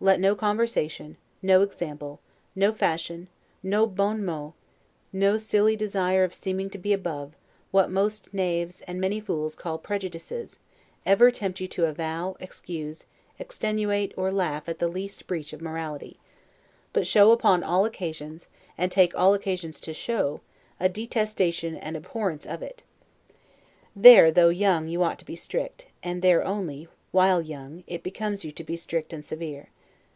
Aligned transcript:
Let 0.00 0.20
no 0.20 0.34
conversation, 0.36 1.16
no 1.40 1.62
example, 1.62 2.20
no 2.54 2.74
fashion, 2.74 3.28
no 3.62 3.86
'bon 3.86 4.22
mot', 4.22 4.52
no 5.14 5.38
silly 5.38 5.76
desire 5.76 6.24
of 6.24 6.34
seeming 6.34 6.68
to 6.70 6.76
be 6.78 6.92
above, 6.92 7.32
what 7.70 7.90
most 7.90 8.34
knaves, 8.34 8.82
and 8.82 9.00
many 9.00 9.18
fools, 9.18 9.54
call 9.54 9.78
prejudices, 9.78 10.58
ever 11.06 11.30
tempt 11.30 11.58
you 11.58 11.68
to 11.68 11.86
avow, 11.86 12.36
excuse, 12.38 13.06
extenuate, 13.38 14.12
or 14.14 14.30
laugh 14.30 14.68
at 14.68 14.78
the 14.78 14.88
least 14.88 15.26
breach 15.26 15.54
of 15.54 15.62
morality; 15.62 16.18
but 16.92 17.06
show 17.06 17.30
upon 17.32 17.62
all 17.64 17.86
occasions, 17.86 18.48
and 18.76 18.92
take 18.92 19.14
all 19.16 19.32
occasions 19.32 19.80
to 19.80 19.94
show, 19.94 20.42
a 20.78 20.86
detestation 20.90 21.76
and 21.78 21.96
abhorrence 21.96 22.44
of 22.44 22.60
it. 22.62 22.82
There, 23.96 24.30
though 24.30 24.50
young, 24.50 24.86
you 24.86 25.02
ought 25.02 25.18
to 25.20 25.24
be 25.24 25.36
strict; 25.36 25.86
and 26.02 26.20
there 26.20 26.44
only, 26.44 26.88
while 27.10 27.40
young, 27.40 27.84
it 27.86 28.02
becomes 28.02 28.44
you 28.44 28.52
to 28.52 28.64
be 28.64 28.76
strict 28.76 29.10
and 29.14 29.24
severe. 29.24 29.70